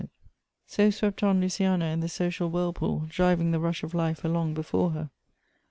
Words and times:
SO 0.65 0.89
swept 0.89 1.21
on 1.21 1.39
Luciana 1.41 1.85
in 1.85 1.99
the 1.99 2.09
social 2.09 2.49
whirlpool, 2.49 3.05
driving 3.07 3.51
the 3.51 3.59
rush 3.59 3.83
of 3.83 3.93
life 3.93 4.25
along 4.25 4.55
before 4.55 4.89
her. 4.89 5.11